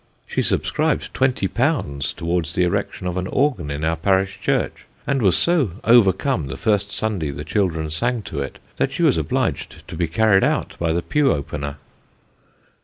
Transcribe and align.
She 0.25 0.41
subscribed 0.41 1.13
twenty 1.13 1.47
pounds 1.47 2.11
towards 2.11 2.53
the 2.53 2.63
erection 2.63 3.05
of 3.05 3.17
an 3.17 3.27
organ 3.27 3.69
in 3.69 3.85
our 3.85 3.95
parish 3.97 4.41
church, 4.41 4.87
and 5.05 5.21
was 5.21 5.37
so 5.37 5.73
overcome 5.83 6.47
the 6.47 6.57
first 6.57 6.89
Sunday 6.89 7.29
the 7.29 7.43
children 7.45 7.91
sang 7.91 8.23
to 8.23 8.39
it, 8.41 8.57
that 8.77 8.91
she 8.91 9.03
was 9.03 9.17
obliged 9.17 9.87
to 9.87 9.95
be 9.95 10.07
carried 10.07 10.43
out 10.43 10.75
by 10.79 10.91
the 10.91 11.03
pew 11.03 11.31
opener. 11.31 11.77